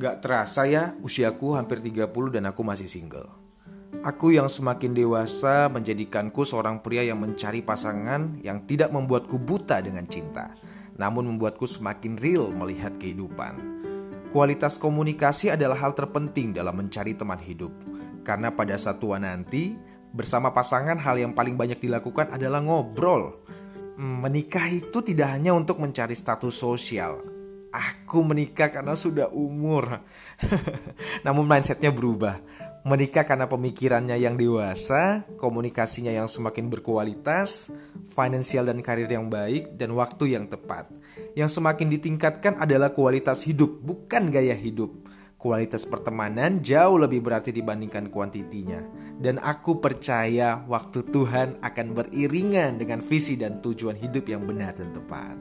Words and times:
Nggak 0.00 0.24
terasa 0.24 0.64
ya, 0.64 0.96
usiaku 1.04 1.60
hampir 1.60 1.84
30 1.84 2.08
dan 2.32 2.48
aku 2.48 2.64
masih 2.64 2.88
single. 2.88 3.28
Aku 4.00 4.32
yang 4.32 4.48
semakin 4.48 4.96
dewasa 4.96 5.68
menjadikanku 5.68 6.40
seorang 6.48 6.80
pria 6.80 7.04
yang 7.04 7.20
mencari 7.20 7.60
pasangan 7.60 8.40
yang 8.40 8.64
tidak 8.64 8.96
membuatku 8.96 9.36
buta 9.36 9.76
dengan 9.84 10.08
cinta, 10.08 10.56
namun 10.96 11.36
membuatku 11.36 11.68
semakin 11.68 12.16
real 12.16 12.48
melihat 12.48 12.96
kehidupan. 12.96 13.60
Kualitas 14.32 14.80
komunikasi 14.80 15.52
adalah 15.52 15.76
hal 15.76 15.92
terpenting 15.92 16.56
dalam 16.56 16.80
mencari 16.80 17.12
teman 17.12 17.36
hidup, 17.44 17.76
karena 18.24 18.48
pada 18.48 18.80
satu 18.80 19.12
nanti 19.20 19.76
bersama 20.16 20.48
pasangan 20.48 20.96
hal 20.96 21.20
yang 21.20 21.36
paling 21.36 21.60
banyak 21.60 21.76
dilakukan 21.76 22.32
adalah 22.32 22.64
ngobrol. 22.64 23.44
Menikah 24.00 24.64
itu 24.72 25.04
tidak 25.04 25.36
hanya 25.36 25.52
untuk 25.52 25.76
mencari 25.76 26.16
status 26.16 26.56
sosial, 26.56 27.20
aku 27.70 28.26
menikah 28.26 28.70
karena 28.70 28.94
sudah 28.98 29.30
umur. 29.30 30.02
Namun 31.26 31.46
mindsetnya 31.46 31.94
berubah. 31.94 32.42
Menikah 32.80 33.28
karena 33.28 33.44
pemikirannya 33.44 34.16
yang 34.16 34.40
dewasa, 34.40 35.28
komunikasinya 35.36 36.10
yang 36.10 36.26
semakin 36.26 36.72
berkualitas, 36.72 37.70
finansial 38.08 38.72
dan 38.72 38.80
karir 38.80 39.04
yang 39.04 39.28
baik, 39.28 39.76
dan 39.76 39.92
waktu 39.92 40.32
yang 40.32 40.48
tepat. 40.48 40.88
Yang 41.36 41.60
semakin 41.60 41.92
ditingkatkan 41.92 42.56
adalah 42.56 42.96
kualitas 42.96 43.44
hidup, 43.44 43.84
bukan 43.84 44.32
gaya 44.32 44.56
hidup. 44.56 44.96
Kualitas 45.40 45.88
pertemanan 45.88 46.60
jauh 46.60 47.00
lebih 47.00 47.24
berarti 47.24 47.48
dibandingkan 47.52 48.12
kuantitinya. 48.12 48.80
Dan 49.16 49.40
aku 49.40 49.80
percaya 49.80 50.64
waktu 50.68 51.04
Tuhan 51.08 51.60
akan 51.64 51.86
beriringan 51.96 52.76
dengan 52.76 53.00
visi 53.00 53.40
dan 53.40 53.60
tujuan 53.64 53.96
hidup 53.96 54.24
yang 54.28 54.44
benar 54.44 54.76
dan 54.76 54.92
tepat. 54.92 55.36